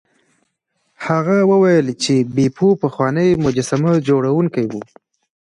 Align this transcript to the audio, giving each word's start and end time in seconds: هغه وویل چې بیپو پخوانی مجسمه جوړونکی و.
هغه 1.05 1.37
وویل 1.51 1.87
چې 2.03 2.13
بیپو 2.35 2.67
پخوانی 2.83 3.29
مجسمه 3.43 3.93
جوړونکی 4.07 4.65
و. 4.71 4.73